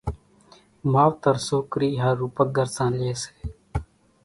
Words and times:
ماوتر 0.93 1.35
سوڪرِي 1.47 1.89
ۿارُو 2.01 2.27
پڳرسان 2.35 2.91
لئي 2.99 3.13
سي، 3.21 3.33